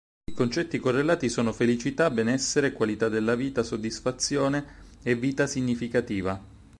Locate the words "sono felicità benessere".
1.29-2.71